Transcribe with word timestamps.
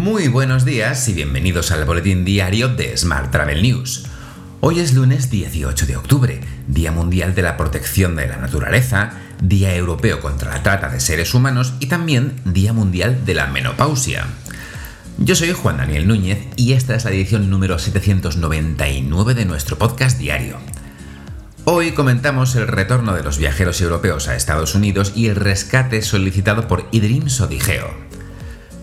Muy 0.00 0.28
buenos 0.28 0.64
días 0.64 1.06
y 1.10 1.12
bienvenidos 1.12 1.70
al 1.72 1.84
boletín 1.84 2.24
diario 2.24 2.68
de 2.68 2.96
Smart 2.96 3.30
Travel 3.30 3.60
News. 3.60 4.06
Hoy 4.60 4.80
es 4.80 4.94
lunes 4.94 5.30
18 5.30 5.84
de 5.84 5.98
octubre, 5.98 6.40
Día 6.66 6.90
Mundial 6.90 7.34
de 7.34 7.42
la 7.42 7.58
Protección 7.58 8.16
de 8.16 8.26
la 8.26 8.38
Naturaleza, 8.38 9.10
Día 9.42 9.76
Europeo 9.76 10.22
contra 10.22 10.54
la 10.54 10.62
Trata 10.62 10.88
de 10.88 11.00
Seres 11.00 11.34
Humanos 11.34 11.74
y 11.80 11.88
también 11.88 12.32
Día 12.46 12.72
Mundial 12.72 13.26
de 13.26 13.34
la 13.34 13.48
Menopausia. 13.48 14.26
Yo 15.18 15.36
soy 15.36 15.52
Juan 15.52 15.76
Daniel 15.76 16.08
Núñez 16.08 16.46
y 16.56 16.72
esta 16.72 16.94
es 16.94 17.04
la 17.04 17.10
edición 17.10 17.50
número 17.50 17.78
799 17.78 19.34
de 19.34 19.44
nuestro 19.44 19.76
podcast 19.76 20.18
diario. 20.18 20.56
Hoy 21.66 21.92
comentamos 21.92 22.56
el 22.56 22.68
retorno 22.68 23.12
de 23.12 23.22
los 23.22 23.36
viajeros 23.36 23.82
europeos 23.82 24.28
a 24.28 24.34
Estados 24.34 24.74
Unidos 24.74 25.12
y 25.14 25.26
el 25.26 25.36
rescate 25.36 26.00
solicitado 26.00 26.68
por 26.68 26.88
Idrim 26.90 27.28
Sodigeo. 27.28 28.09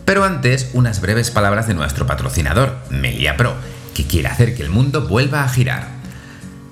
Pero 0.08 0.24
antes, 0.24 0.70
unas 0.72 1.02
breves 1.02 1.32
palabras 1.32 1.68
de 1.68 1.74
nuestro 1.74 2.08
patrocinador, 2.08 2.78
Melia 2.90 3.36
Pro, 3.36 3.56
que 3.94 4.08
quiere 4.08 4.30
hacer 4.30 4.56
que 4.56 4.64
el 4.64 4.70
mundo 4.70 5.06
vuelva 5.06 5.44
a 5.44 5.50
girar. 5.50 5.86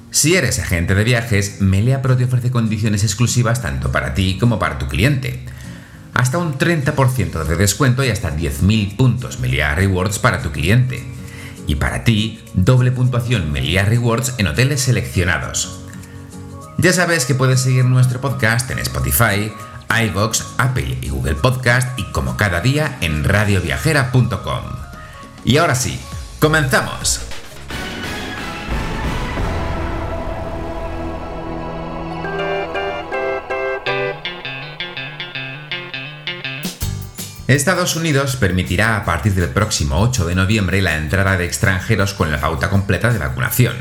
Si 0.09 0.38
eres 0.38 0.57
agente 0.59 0.95
de 0.95 1.03
viajes, 1.03 1.59
Melia 1.59 2.02
Pro 2.02 2.16
te 2.16 2.23
ofrece 2.23 2.49
condiciones 2.49 3.03
exclusivas 3.03 3.62
tanto 3.62 3.91
para 3.91 4.13
ti 4.13 4.38
como 4.40 4.57
para 4.57 4.79
tu 4.79 4.88
cliente. 4.88 5.43
Hasta 6.13 6.38
un 6.38 6.57
30% 6.57 7.43
de 7.43 7.57
descuento 7.57 8.05
y 8.05 8.09
hasta 8.09 8.34
10.000 8.34 8.95
puntos 8.95 9.41
Melia 9.41 9.76
Rewards 9.76 10.17
para 10.17 10.41
tu 10.41 10.54
cliente. 10.54 11.04
Y 11.67 11.76
para 11.76 12.05
ti, 12.05 12.40
doble 12.54 12.93
puntuación 12.93 13.52
Melia 13.52 13.84
Rewards 13.84 14.35
en 14.38 14.48
hoteles 14.48 14.79
seleccionados. 14.79 15.81
Ya 16.77 16.93
sabes 16.93 17.26
que 17.26 17.35
puedes 17.35 17.59
seguir 17.59 17.84
nuestro 17.84 18.21
podcast 18.21 18.71
en 18.71 18.79
Spotify, 18.79 19.52
iVox, 19.89 20.44
Apple 20.57 20.98
y 21.02 21.09
Google 21.09 21.35
Podcast 21.35 21.98
y 21.99 22.03
como 22.12 22.38
cada 22.38 22.62
día 22.62 22.98
en 23.02 23.23
radioviajera.com. 23.23 24.63
Y 25.43 25.57
ahora 25.57 25.76
sí, 25.76 25.99
comenzamos. 26.40 27.21
Estados 37.48 37.96
Unidos 37.96 38.37
permitirá 38.37 38.98
a 38.98 39.05
partir 39.05 39.34
del 39.35 39.49
próximo 39.49 40.02
8 40.02 40.26
de 40.26 40.34
noviembre 40.34 40.81
la 40.81 40.98
entrada 40.98 41.37
de 41.37 41.46
extranjeros 41.46 42.15
con 42.15 42.31
la 42.31 42.41
pauta 42.41 42.71
completa 42.71 43.13
de 43.13 43.20
vacunación. 43.20 43.76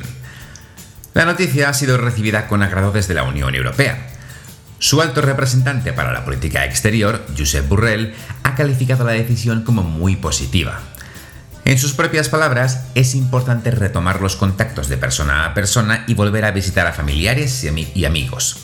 La 1.14 1.24
noticia 1.24 1.70
ha 1.70 1.74
sido 1.74 1.96
recibida 1.96 2.46
con 2.46 2.62
agrado 2.62 2.92
desde 2.92 3.14
la 3.14 3.22
Unión 3.22 3.54
Europea, 3.54 4.13
su 4.78 5.00
alto 5.00 5.20
representante 5.20 5.92
para 5.92 6.12
la 6.12 6.24
política 6.24 6.64
exterior, 6.64 7.24
Josep 7.36 7.68
Burrell, 7.68 8.14
ha 8.42 8.54
calificado 8.54 9.04
la 9.04 9.12
decisión 9.12 9.62
como 9.62 9.82
muy 9.82 10.16
positiva. 10.16 10.80
En 11.64 11.78
sus 11.78 11.94
propias 11.94 12.28
palabras, 12.28 12.84
es 12.94 13.14
importante 13.14 13.70
retomar 13.70 14.20
los 14.20 14.36
contactos 14.36 14.88
de 14.88 14.98
persona 14.98 15.46
a 15.46 15.54
persona 15.54 16.04
y 16.06 16.14
volver 16.14 16.44
a 16.44 16.50
visitar 16.50 16.86
a 16.86 16.92
familiares 16.92 17.64
y 17.64 18.04
amigos. 18.04 18.58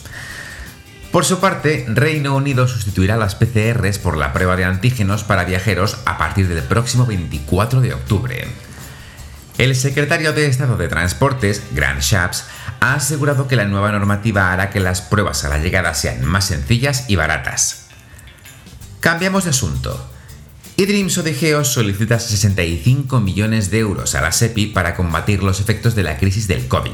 Por 1.10 1.24
su 1.24 1.40
parte, 1.40 1.86
Reino 1.88 2.36
Unido 2.36 2.68
sustituirá 2.68 3.16
las 3.16 3.34
PCRs 3.34 3.98
por 3.98 4.16
la 4.16 4.32
prueba 4.32 4.54
de 4.54 4.64
antígenos 4.64 5.24
para 5.24 5.44
viajeros 5.44 5.96
a 6.04 6.18
partir 6.18 6.46
del 6.46 6.62
próximo 6.62 7.04
24 7.06 7.80
de 7.80 7.94
octubre. 7.94 8.46
El 9.58 9.74
secretario 9.74 10.32
de 10.32 10.46
Estado 10.46 10.76
de 10.76 10.86
Transportes, 10.86 11.62
Grant 11.72 12.00
Shapps, 12.00 12.44
ha 12.80 12.94
asegurado 12.94 13.46
que 13.46 13.56
la 13.56 13.66
nueva 13.66 13.92
normativa 13.92 14.52
hará 14.52 14.70
que 14.70 14.80
las 14.80 15.02
pruebas 15.02 15.44
a 15.44 15.48
la 15.48 15.58
llegada 15.58 15.94
sean 15.94 16.24
más 16.24 16.46
sencillas 16.46 17.04
y 17.08 17.16
baratas. 17.16 17.86
Cambiamos 19.00 19.44
de 19.44 19.50
asunto. 19.50 20.10
Idrim 20.76 21.10
Sodegeo 21.10 21.62
solicita 21.64 22.18
65 22.18 23.20
millones 23.20 23.70
de 23.70 23.80
euros 23.80 24.14
a 24.14 24.22
la 24.22 24.32
SEPI 24.32 24.68
para 24.68 24.94
combatir 24.94 25.42
los 25.42 25.60
efectos 25.60 25.94
de 25.94 26.02
la 26.02 26.16
crisis 26.16 26.48
del 26.48 26.68
COVID. 26.68 26.92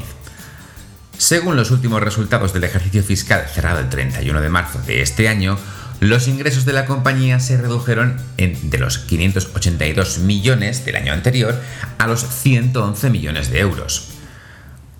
Según 1.17 1.55
los 1.55 1.71
últimos 1.71 2.03
resultados 2.03 2.53
del 2.53 2.65
ejercicio 2.65 3.01
fiscal 3.01 3.45
cerrado 3.47 3.79
el 3.79 3.89
31 3.89 4.41
de 4.41 4.49
marzo 4.49 4.79
de 4.85 5.01
este 5.01 5.29
año, 5.29 5.57
los 5.99 6.27
ingresos 6.27 6.65
de 6.65 6.73
la 6.73 6.85
compañía 6.85 7.39
se 7.39 7.57
redujeron 7.57 8.21
de 8.37 8.77
los 8.77 8.99
582 8.99 10.19
millones 10.19 10.85
del 10.85 10.97
año 10.97 11.13
anterior 11.13 11.59
a 11.97 12.07
los 12.07 12.27
111 12.27 13.09
millones 13.09 13.49
de 13.49 13.59
euros. 13.61 14.16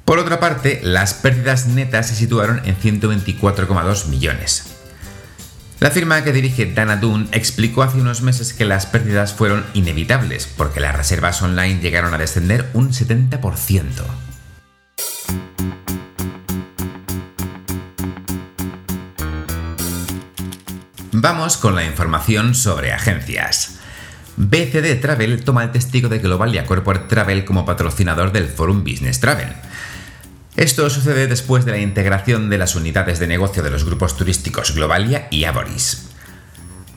Por 0.07 0.19
otra 0.19 0.39
parte, 0.39 0.79
las 0.83 1.13
pérdidas 1.13 1.67
netas 1.67 2.07
se 2.07 2.15
situaron 2.15 2.61
en 2.63 2.77
124,2 2.77 4.07
millones. 4.07 4.73
La 5.81 5.91
firma 5.91 6.23
que 6.23 6.31
dirige 6.31 6.65
Dana 6.65 6.95
Dunn 6.95 7.27
explicó 7.33 7.83
hace 7.83 7.99
unos 7.99 8.21
meses 8.21 8.53
que 8.53 8.63
las 8.63 8.85
pérdidas 8.85 9.33
fueron 9.33 9.65
inevitables 9.73 10.47
porque 10.47 10.79
las 10.79 10.95
reservas 10.95 11.41
online 11.41 11.81
llegaron 11.81 12.13
a 12.13 12.17
descender 12.17 12.69
un 12.73 12.93
70%. 12.93 13.81
Vamos 21.11 21.57
con 21.57 21.75
la 21.75 21.83
información 21.83 22.55
sobre 22.55 22.93
agencias. 22.93 23.79
BCD 24.37 25.01
Travel 25.01 25.43
toma 25.43 25.65
el 25.65 25.71
testigo 25.71 26.07
de 26.07 26.19
Globalia 26.19 26.65
Corporate 26.65 27.09
Travel 27.09 27.43
como 27.43 27.65
patrocinador 27.65 28.31
del 28.31 28.47
Forum 28.47 28.85
Business 28.85 29.19
Travel. 29.19 29.49
Esto 30.57 30.89
sucede 30.89 31.27
después 31.27 31.65
de 31.65 31.71
la 31.71 31.77
integración 31.77 32.49
de 32.49 32.57
las 32.57 32.75
unidades 32.75 33.19
de 33.19 33.27
negocio 33.27 33.61
de 33.61 33.69
los 33.69 33.83
grupos 33.83 34.17
turísticos 34.17 34.73
Globalia 34.73 35.27
y 35.29 35.43
Aboris. 35.43 36.07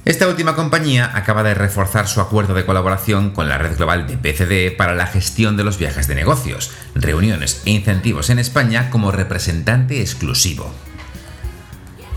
Esta 0.07 0.29
última 0.29 0.57
compañía 0.57 1.11
acaba 1.15 1.43
de 1.43 1.53
reforzar 1.53 2.09
su 2.09 2.23
acuerdo 2.23 2.55
de 2.55 2.65
colaboración 2.65 3.33
con 3.33 3.51
la 3.51 3.59
red 3.59 3.77
global 3.77 4.07
de 4.07 4.17
BCD 4.17 4.75
para 4.75 4.95
la 4.95 5.07
gestión 5.07 5.59
de 5.59 5.65
los 5.65 5.77
viajes 5.77 6.09
de 6.09 6.15
negocios, 6.15 6.71
reuniones 6.95 7.61
e 7.67 7.73
incentivos 7.73 8.31
en 8.31 8.39
España 8.39 8.89
como 8.89 9.13
representante 9.13 10.01
exclusivo. 10.01 10.73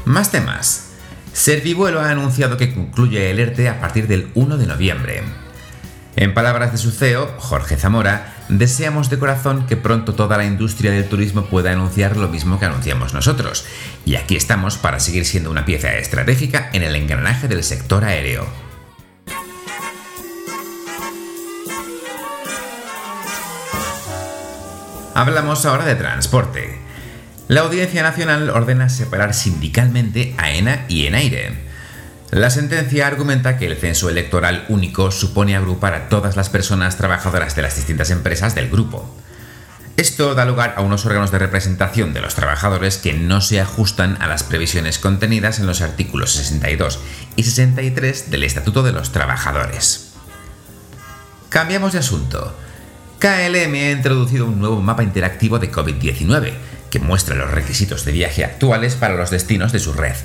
Más 0.06 0.32
temas. 0.32 0.92
Servivuelo 1.34 2.00
ha 2.00 2.10
anunciado 2.10 2.56
que 2.56 2.74
concluye 2.74 3.32
el 3.32 3.40
ERTE 3.40 3.68
a 3.68 3.82
partir 3.82 4.08
del 4.08 4.32
1 4.36 4.58
de 4.58 4.66
noviembre. 4.66 5.24
En 6.16 6.34
palabras 6.34 6.72
de 6.72 6.78
su 6.78 6.92
CEO, 6.92 7.36
Jorge 7.40 7.76
Zamora, 7.76 8.33
deseamos 8.50 9.10
de 9.10 9.20
corazón 9.20 9.66
que 9.68 9.78
pronto 9.78 10.14
toda 10.14 10.38
la 10.38 10.46
industria 10.46 10.92
del 10.92 11.08
turismo 11.08 11.46
pueda 11.46 11.72
anunciar 11.72 12.18
lo 12.18 12.28
mismo 12.28 12.60
que 12.60 12.66
anunciamos 12.66 13.14
nosotros, 13.14 13.66
y 14.06 14.16
aquí 14.16 14.36
estamos 14.36 14.78
para 14.78 15.00
seguir 15.00 15.26
siendo 15.26 15.52
una 15.52 15.66
pieza 15.66 15.94
estratégica 15.98 16.70
en 16.74 16.84
el 16.84 16.96
engranaje 16.96 17.48
del 17.48 17.64
sector 17.64 18.04
aéreo. 18.04 18.48
Hablamos 25.16 25.66
ahora 25.66 25.86
de 25.86 25.96
transporte. 25.96 26.80
La 27.48 27.62
Audiencia 27.62 28.02
Nacional 28.02 28.50
ordena 28.50 28.90
separar 28.90 29.34
sindicalmente 29.36 30.34
a 30.38 30.52
ENA 30.52 30.86
y 30.88 31.06
ENAIRE. 31.06 31.73
La 32.34 32.50
sentencia 32.50 33.06
argumenta 33.06 33.60
que 33.60 33.68
el 33.68 33.78
censo 33.78 34.10
electoral 34.10 34.66
único 34.68 35.12
supone 35.12 35.56
agrupar 35.56 35.94
a 35.94 36.10
todas 36.10 36.36
las 36.36 36.50
personas 36.50 36.98
trabajadoras 36.98 37.56
de 37.56 37.62
las 37.62 37.76
distintas 37.76 38.10
empresas 38.10 38.56
del 38.56 38.72
grupo. 38.72 39.08
Esto 39.98 40.34
da 40.34 40.44
lugar 40.44 40.74
a 40.76 40.82
unos 40.82 41.06
órganos 41.06 41.30
de 41.30 41.38
representación 41.38 42.12
de 42.12 42.22
los 42.22 42.34
trabajadores 42.34 42.98
que 42.98 43.14
no 43.14 43.40
se 43.40 43.62
ajustan 43.62 44.20
a 44.20 44.28
las 44.28 44.42
previsiones 44.42 44.98
contenidas 44.98 45.60
en 45.60 45.68
los 45.68 45.82
artículos 45.82 46.32
62 46.32 47.00
y 47.36 47.44
63 47.44 48.32
del 48.32 48.46
Estatuto 48.46 48.82
de 48.82 48.94
los 48.94 49.12
Trabajadores. 49.12 50.14
Cambiamos 51.50 51.94
de 51.94 52.00
asunto. 52.00 52.58
KLM 53.20 53.76
ha 53.76 53.92
introducido 53.92 54.48
un 54.48 54.58
nuevo 54.58 54.82
mapa 54.82 55.04
interactivo 55.04 55.60
de 55.60 55.72
COVID-19 55.72 56.54
que 56.90 56.98
muestra 56.98 57.36
los 57.36 57.52
requisitos 57.52 58.06
de 58.06 58.12
viaje 58.12 58.44
actuales 58.44 58.96
para 58.96 59.14
los 59.14 59.30
destinos 59.30 59.72
de 59.72 59.80
su 59.80 59.94
red. 59.94 60.16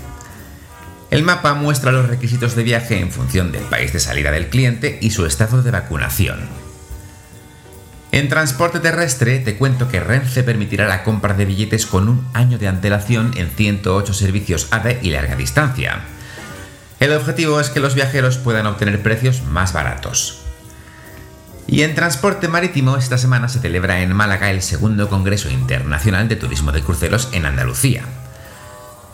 El 1.10 1.22
mapa 1.22 1.54
muestra 1.54 1.91
los 1.91 2.09
requisitos 2.09 2.54
de 2.54 2.62
viaje 2.62 3.00
en 3.00 3.10
función 3.10 3.50
del 3.50 3.62
país 3.62 3.92
de 3.92 4.00
salida 4.00 4.30
del 4.30 4.48
cliente 4.48 4.98
y 5.00 5.10
su 5.10 5.24
estado 5.24 5.62
de 5.62 5.71
vacunación. 5.71 6.41
En 8.12 8.28
transporte 8.28 8.80
terrestre 8.80 9.38
te 9.38 9.56
cuento 9.56 9.88
que 9.88 10.00
Renfe 10.00 10.42
permitirá 10.42 10.86
la 10.86 11.04
compra 11.04 11.34
de 11.34 11.44
billetes 11.44 11.86
con 11.86 12.09
un 12.09 12.27
año 12.34 12.59
de 12.59 12.68
antelación 12.68 13.33
en 13.36 13.48
108 13.50 14.12
servicios 14.12 14.68
AVE 14.71 14.98
y 15.03 15.10
larga 15.10 15.36
distancia. 15.36 16.00
El 17.00 17.12
objetivo 17.12 17.60
es 17.60 17.71
que 17.71 17.80
los 17.80 17.94
viajeros 17.94 18.38
puedan 18.38 18.66
obtener 18.66 19.03
precios 19.03 19.42
más 19.44 19.72
baratos. 19.72 20.41
Y 21.66 21.83
en 21.83 21.94
transporte 21.94 22.48
marítimo, 22.48 22.97
esta 22.97 23.18
semana 23.18 23.48
se 23.48 23.60
celebra 23.60 24.00
en 24.00 24.15
Málaga 24.15 24.50
el 24.50 24.62
segundo 24.62 25.09
Congreso 25.09 25.50
Internacional 25.50 26.28
de 26.28 26.36
Turismo 26.36 26.72
de 26.72 26.83
Cruceros 26.83 27.28
en 27.33 27.44
Andalucía. 27.44 28.04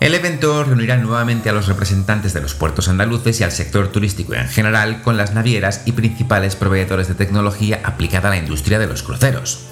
El 0.00 0.14
evento 0.14 0.64
reunirá 0.64 0.96
nuevamente 0.96 1.48
a 1.48 1.52
los 1.52 1.66
representantes 1.66 2.34
de 2.34 2.40
los 2.40 2.54
puertos 2.54 2.88
andaluces 2.88 3.40
y 3.40 3.44
al 3.44 3.52
sector 3.52 3.88
turístico 3.88 4.34
en 4.34 4.48
general 4.48 5.02
con 5.02 5.16
las 5.16 5.32
navieras 5.32 5.82
y 5.86 5.92
principales 5.92 6.56
proveedores 6.56 7.08
de 7.08 7.14
tecnología 7.14 7.80
aplicada 7.84 8.28
a 8.28 8.32
la 8.32 8.38
industria 8.38 8.78
de 8.78 8.86
los 8.86 9.02
cruceros. 9.02 9.66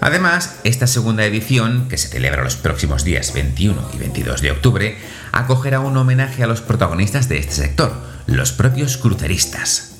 Además, 0.00 0.60
esta 0.62 0.86
segunda 0.86 1.24
edición, 1.24 1.88
que 1.88 1.98
se 1.98 2.08
celebra 2.08 2.44
los 2.44 2.56
próximos 2.56 3.02
días 3.02 3.32
21 3.32 3.90
y 3.94 3.96
22 3.96 4.42
de 4.42 4.50
octubre, 4.52 4.98
acogerá 5.32 5.80
un 5.80 5.96
homenaje 5.96 6.44
a 6.44 6.46
los 6.46 6.60
protagonistas 6.60 7.28
de 7.28 7.38
este 7.38 7.54
sector, 7.54 7.92
los 8.26 8.52
propios 8.52 8.98
cruceristas. 8.98 9.96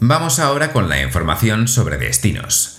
Vamos 0.00 0.38
ahora 0.38 0.70
con 0.70 0.88
la 0.88 1.00
información 1.00 1.66
sobre 1.66 1.96
destinos. 1.96 2.73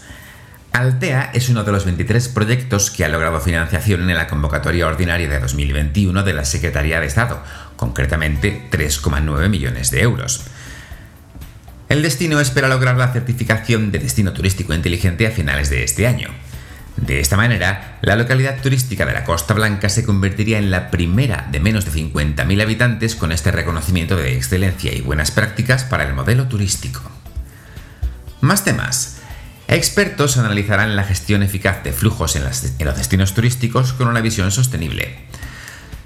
Altea 0.75 1.31
es 1.33 1.47
uno 1.47 1.63
de 1.63 1.71
los 1.71 1.85
23 1.85 2.27
proyectos 2.27 2.91
que 2.91 3.05
ha 3.05 3.07
logrado 3.07 3.39
financiación 3.39 4.09
en 4.09 4.17
la 4.17 4.27
convocatoria 4.27 4.87
ordinaria 4.87 5.29
de 5.29 5.39
2021 5.39 6.21
de 6.21 6.33
la 6.33 6.43
Secretaría 6.43 6.99
de 6.99 7.07
Estado, 7.07 7.41
concretamente 7.77 8.67
3,9 8.69 9.47
millones 9.47 9.89
de 9.89 10.01
euros. 10.01 10.41
El 11.87 12.01
destino 12.01 12.41
espera 12.41 12.67
lograr 12.67 12.97
la 12.97 13.13
certificación 13.13 13.93
de 13.93 13.99
destino 13.99 14.33
turístico 14.33 14.73
inteligente 14.73 15.25
a 15.25 15.31
finales 15.31 15.69
de 15.69 15.85
este 15.85 16.07
año. 16.07 16.27
De 16.97 17.21
esta 17.21 17.37
manera, 17.37 17.97
la 18.01 18.17
localidad 18.17 18.61
turística 18.61 19.05
de 19.05 19.13
la 19.13 19.23
Costa 19.23 19.53
Blanca 19.53 19.87
se 19.87 20.03
convertiría 20.03 20.57
en 20.57 20.71
la 20.71 20.91
primera 20.91 21.47
de 21.51 21.61
menos 21.61 21.85
de 21.85 21.91
50.000 21.91 22.61
habitantes 22.61 23.15
con 23.15 23.31
este 23.31 23.49
reconocimiento 23.51 24.17
de 24.17 24.35
excelencia 24.35 24.93
y 24.93 24.99
buenas 24.99 25.31
prácticas 25.31 25.85
para 25.85 26.03
el 26.03 26.13
modelo 26.13 26.49
turístico. 26.49 27.01
Más 28.41 28.65
temas. 28.65 29.14
Expertos 29.67 30.37
analizarán 30.37 30.95
la 30.95 31.03
gestión 31.03 31.41
eficaz 31.41 31.83
de 31.83 31.91
flujos 31.91 32.35
en, 32.35 32.43
los 32.43 32.97
destinos 32.97 33.33
turísticos 33.33 33.93
con 33.93 34.07
una 34.07 34.21
visión 34.21 34.51
sostenible. 34.51 35.15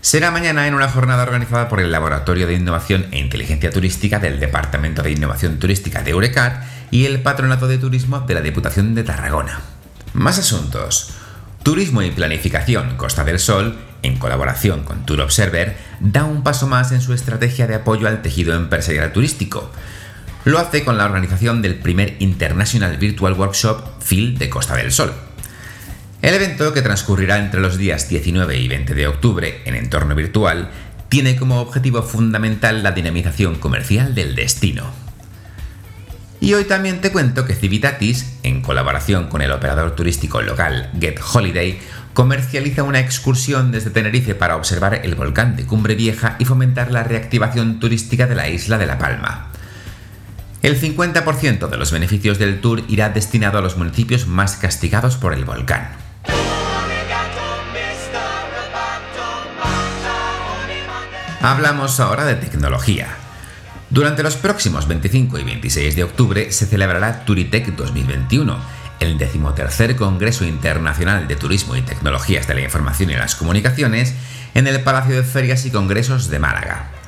Será 0.02 0.32
mañana 0.32 0.66
en 0.66 0.76
una 0.76 0.88
jornada 0.88 1.24
organizada 1.24 1.68
por 1.68 1.82
el 1.82 1.92
Laboratorio 1.92 2.48
de 2.48 2.54
Innovación 2.54 3.08
e 3.12 3.20
Inteligencia 3.20 3.70
Turística 3.70 4.20
del 4.20 4.40
Departamento 4.40 5.04
de 5.04 5.12
Innovación 5.12 5.60
Turística 5.60 6.04
de 6.04 6.12
Eurecat 6.12 6.64
y 6.90 7.06
el 7.06 7.22
Patronato 7.22 7.68
de 7.68 7.78
Turismo 7.78 8.22
de 8.22 8.34
la 8.34 8.42
Diputación 8.42 8.96
de 8.96 9.04
Tarragona. 9.04 9.60
Más 10.14 10.40
asuntos. 10.40 11.12
Turismo 11.62 12.02
y 12.02 12.12
Planificación 12.12 12.96
Costa 12.96 13.26
del 13.26 13.40
Sol, 13.40 13.78
en 14.02 14.18
colaboración 14.18 14.86
con 14.86 15.06
Tour 15.06 15.20
Observer, 15.20 15.76
da 16.00 16.24
un 16.24 16.44
paso 16.44 16.68
más 16.68 16.94
en 16.94 17.02
su 17.02 17.14
estrategia 17.14 17.68
de 17.68 17.76
apoyo 17.76 18.08
al 18.08 18.22
tejido 18.22 18.56
empresarial 18.56 19.12
turístico. 19.12 19.70
Lo 20.46 20.58
hace 20.58 20.86
con 20.86 20.98
la 20.98 21.06
organización 21.06 21.62
del 21.62 21.76
primer 21.76 22.16
International 22.20 22.96
Virtual 22.98 23.34
Workshop 23.34 24.02
FIL 24.02 24.38
de 24.38 24.50
Costa 24.50 24.76
del 24.76 24.92
Sol. 24.92 25.14
El 26.22 26.34
evento, 26.34 26.74
que 26.74 26.82
transcurrirá 26.82 27.38
entre 27.40 27.60
los 27.60 27.78
días 27.78 28.08
19 28.08 28.58
y 28.58 28.68
20 28.70 28.94
de 28.94 29.08
octubre 29.08 29.62
en 29.66 29.76
entorno 29.76 30.16
virtual, 30.16 30.70
tiene 31.10 31.36
como 31.36 31.60
objetivo 31.60 32.04
fundamental 32.04 32.84
la 32.84 32.94
dinamización 32.94 33.56
comercial 33.56 34.16
del 34.16 34.34
destino. 34.34 34.84
Y 36.40 36.54
hoy 36.54 36.64
también 36.64 37.02
te 37.02 37.12
cuento 37.12 37.46
que 37.46 37.54
Civitatis, 37.56 38.38
en 38.44 38.62
colaboración 38.62 39.28
con 39.28 39.42
el 39.42 39.52
operador 39.52 39.94
turístico 39.94 40.42
local 40.42 40.90
Get 41.02 41.20
Holiday, 41.22 41.80
comercializa 42.14 42.84
una 42.84 43.02
excursión 43.02 43.74
desde 43.74 43.90
Tenerife 43.90 44.36
para 44.36 44.56
observar 44.56 45.02
el 45.04 45.16
volcán 45.16 45.58
de 45.58 45.66
Cumbre 45.66 45.96
Vieja 45.96 46.38
y 46.40 46.46
fomentar 46.46 46.92
la 46.92 47.04
reactivación 47.04 47.82
turística 47.82 48.26
de 48.26 48.36
la 48.36 48.48
isla 48.48 48.78
de 48.78 48.86
La 48.86 48.98
Palma. 48.98 49.49
El 50.62 50.80
50% 50.80 51.70
de 51.70 51.78
los 51.78 51.92
beneficios 51.92 52.38
del 52.38 52.60
tour 52.60 52.84
irá 52.90 53.10
destinado 53.10 53.58
a 53.58 53.62
los 53.62 53.78
municipios 53.78 54.28
más 54.28 54.58
castigados 54.58 55.16
por 55.16 55.34
el 55.34 55.46
volcán. 55.46 55.90
Hablamos 61.42 62.02
ahora 62.02 62.26
de 62.26 62.36
tecnología. 62.36 63.08
Durante 63.90 64.22
los 64.22 64.36
próximos 64.36 64.88
25 64.90 65.40
y 65.40 65.44
26 65.44 65.96
de 65.96 66.04
octubre 66.04 66.52
se 66.52 66.66
celebrará 66.66 67.24
Turitec 67.24 67.76
2021, 67.76 68.58
el 69.00 69.18
decimotercer 69.18 69.96
Congreso 69.96 70.44
Internacional 70.44 71.30
de 71.30 71.38
Turismo 71.38 71.78
y 71.78 71.82
Tecnologías 71.82 72.46
de 72.48 72.56
la 72.56 72.62
Información 72.62 73.10
y 73.12 73.16
las 73.16 73.36
Comunicaciones 73.36 74.14
en 74.54 74.68
el 74.68 74.82
Palacio 74.82 75.16
de 75.16 75.24
Ferias 75.24 75.66
y 75.66 75.72
Congresos 75.72 76.30
de 76.30 76.40
Málaga. 76.40 76.99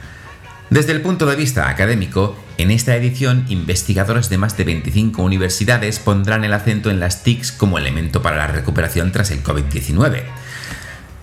Desde 0.72 0.94
el 0.94 1.02
punto 1.02 1.28
de 1.28 1.36
vista 1.36 1.70
académico, 1.70 2.36
en 2.58 2.72
esta 2.72 2.96
edición 2.96 3.46
investigadores 3.50 4.30
de 4.30 4.40
más 4.40 4.58
de 4.58 4.64
25 4.64 5.22
universidades 5.22 6.00
pondrán 6.00 6.44
el 6.44 6.54
acento 6.54 6.90
en 6.90 7.00
las 7.00 7.22
TICs 7.22 7.52
como 7.52 7.78
elemento 7.78 8.24
para 8.24 8.38
la 8.38 8.48
recuperación 8.48 9.12
tras 9.12 9.30
el 9.30 9.44
COVID-19 9.44 10.24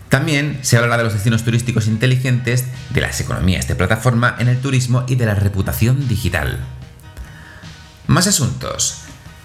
también 0.08 0.58
se 0.62 0.76
hablará 0.76 0.98
de 0.98 1.04
los 1.04 1.12
destinos 1.12 1.44
turísticos 1.44 1.86
inteligentes, 1.86 2.64
de 2.90 3.00
las 3.00 3.20
economías 3.20 3.68
de 3.68 3.74
plataforma 3.74 4.36
en 4.38 4.48
el 4.48 4.58
turismo 4.58 5.04
y 5.06 5.16
de 5.16 5.26
la 5.26 5.34
reputación 5.34 6.08
digital. 6.08 6.58
Más 8.06 8.26
asuntos. 8.26 9.02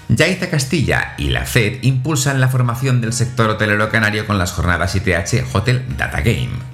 Yaiza 0.08 0.50
Castilla 0.50 1.16
y 1.18 1.30
la 1.30 1.46
FED 1.46 1.80
impulsan 1.82 2.40
la 2.40 2.48
formación 2.48 3.02
del 3.02 3.14
sector 3.14 3.50
hotelero 3.50 3.90
canario 3.90 4.26
con 4.26 4.38
las 4.38 4.52
jornadas 4.52 4.96
ITH 4.96 5.54
Hotel 5.54 5.86
Data 5.98 6.22
Game. 6.22 6.73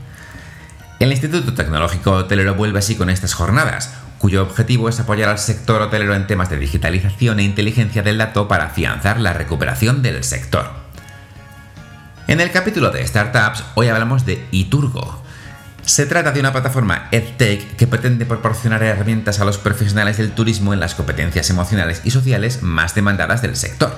El 0.99 1.11
Instituto 1.11 1.53
Tecnológico 1.53 2.11
Hotelero 2.11 2.55
vuelve 2.55 2.79
así 2.79 2.97
con 2.97 3.09
estas 3.09 3.33
jornadas, 3.33 3.93
cuyo 4.17 4.43
objetivo 4.43 4.89
es 4.89 4.99
apoyar 4.99 5.29
al 5.29 5.39
sector 5.39 5.81
hotelero 5.81 6.13
en 6.13 6.27
temas 6.27 6.49
de 6.49 6.57
digitalización 6.57 7.39
e 7.39 7.43
inteligencia 7.43 8.03
del 8.03 8.17
dato 8.17 8.49
para 8.49 8.65
afianzar 8.65 9.17
la 9.17 9.31
recuperación 9.31 10.01
del 10.01 10.25
sector. 10.25 10.69
En 12.27 12.41
el 12.41 12.51
capítulo 12.51 12.91
de 12.91 13.07
Startups, 13.07 13.63
hoy 13.75 13.87
hablamos 13.87 14.25
de 14.25 14.45
Iturgo. 14.51 15.23
Se 15.85 16.05
trata 16.05 16.33
de 16.33 16.41
una 16.41 16.51
plataforma 16.51 17.07
EdTech 17.11 17.77
que 17.77 17.87
pretende 17.87 18.25
proporcionar 18.25 18.83
herramientas 18.83 19.39
a 19.39 19.45
los 19.45 19.57
profesionales 19.57 20.17
del 20.17 20.33
turismo 20.33 20.73
en 20.73 20.81
las 20.81 20.95
competencias 20.95 21.49
emocionales 21.49 22.01
y 22.03 22.11
sociales 22.11 22.61
más 22.61 22.93
demandadas 22.93 23.41
del 23.41 23.55
sector. 23.55 23.95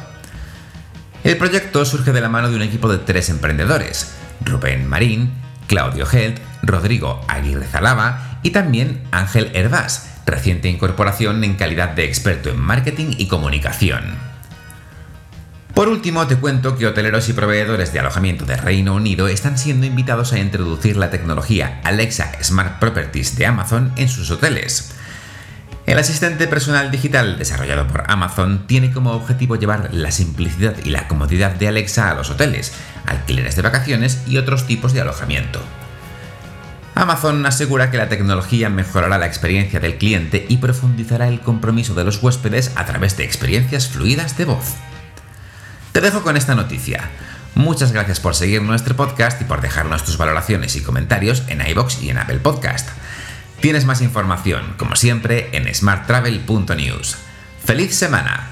El 1.24 1.36
proyecto 1.38 1.83
surge 1.83 2.12
de 2.12 2.21
la 2.21 2.30
mano 2.30 2.51
de 2.51 2.57
un 2.57 2.62
equipo 2.62 2.89
de 2.89 3.00
tres 3.00 3.30
emprendedores, 3.30 4.12
Rubén 4.45 4.88
Marín, 4.88 5.33
Claudio 5.72 6.06
Held, 6.06 6.38
Rodrigo 6.64 7.22
Aguirre 7.30 7.66
Zalaba 7.66 8.40
y 8.44 8.50
también 8.50 9.04
Ángel 9.12 9.52
Hervás, 9.54 10.10
reciente 10.26 10.68
incorporación 10.68 11.46
en 11.46 11.54
calidad 11.54 11.92
de 11.92 12.04
experto 12.04 12.50
en 12.50 12.60
marketing 12.60 13.16
y 13.18 13.30
comunicación. 13.30 14.04
Por 15.74 15.88
último, 15.88 16.28
te 16.28 16.36
cuento 16.36 16.78
que 16.78 16.88
hoteleros 16.88 17.30
y 17.30 17.34
proveedores 17.34 17.94
de 17.94 18.00
alojamiento 18.00 18.44
de 18.44 18.58
Reino 18.58 18.94
Unido 18.94 19.30
están 19.30 19.58
siendo 19.58 19.86
invitados 19.86 20.34
a 20.34 20.40
introducir 20.40 20.98
la 20.98 21.10
tecnología 21.10 21.80
Alexa 21.86 22.34
Smart 22.44 22.78
Properties 22.80 23.38
de 23.38 23.46
Amazon 23.46 23.94
en 23.96 24.10
sus 24.10 24.30
hoteles. 24.30 24.94
El 25.92 26.00
asistente 26.00 26.48
personal 26.48 26.90
digital 26.90 27.38
desarrollado 27.38 27.86
por 27.86 28.10
Amazon 28.10 28.66
tiene 28.66 28.94
como 28.94 29.12
objetivo 29.12 29.58
llevar 29.58 29.94
la 29.94 30.10
simplicidad 30.10 30.74
y 30.86 30.90
la 30.90 31.10
comodidad 31.10 31.52
de 31.56 31.68
Alexa 31.68 32.10
a 32.10 32.16
los 32.16 32.30
hoteles, 32.30 32.72
alquileres 33.06 33.58
de 33.58 33.62
vacaciones 33.62 34.22
y 34.26 34.38
otros 34.38 34.66
tipos 34.68 34.94
de 34.94 35.02
alojamiento. 35.02 35.62
Amazon 36.96 37.46
asegura 37.46 37.92
que 37.92 37.98
la 37.98 38.08
tecnología 38.08 38.70
mejorará 38.70 39.18
la 39.18 39.25
experiencia 39.25 39.82
del 39.82 39.98
cliente 39.98 40.46
y 40.48 40.58
profundizará 40.60 41.27
el 41.27 41.42
compromiso 41.42 41.94
de 41.94 42.06
los 42.06 42.24
huéspedes 42.24 42.72
a 42.75 42.86
través 42.86 43.18
de 43.18 43.25
experiencias 43.25 43.89
fluidas 43.89 44.38
de 44.38 44.46
voz. 44.46 44.75
Te 45.92 46.00
dejo 46.00 46.22
con 46.22 46.38
esta 46.38 46.56
noticia. 46.56 47.10
Muchas 47.54 47.92
gracias 47.92 48.22
por 48.22 48.34
seguir 48.34 48.62
nuestro 48.62 48.96
podcast 48.96 49.42
y 49.42 49.44
por 49.44 49.60
dejarnos 49.60 50.06
tus 50.06 50.18
valoraciones 50.18 50.74
y 50.77 50.84
comentarios 50.84 51.44
en 51.50 51.68
iBox 51.68 52.01
y 52.01 52.12
en 52.12 52.18
Apple 52.18 52.39
Podcast. 52.39 52.88
Tienes 53.62 53.86
más 53.86 54.01
información, 54.01 54.74
como 54.77 54.96
siempre, 54.96 55.50
en 55.53 55.74
smarttravel.news. 55.74 57.18
¡Feliz 57.63 57.96
semana! 57.96 58.50